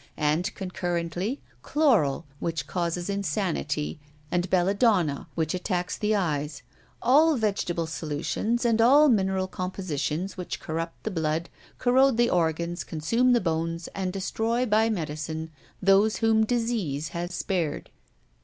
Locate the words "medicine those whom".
14.89-16.47